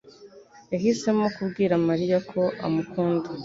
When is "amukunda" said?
2.65-3.27